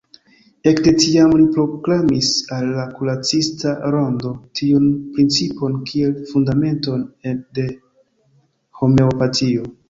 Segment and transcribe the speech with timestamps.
[0.69, 4.31] Ekde tiam li proklamis al la kuracista rondo
[4.61, 4.87] tiun
[5.19, 7.05] principon kiel fundamenton
[7.61, 7.67] de
[8.83, 9.71] Homeopatio.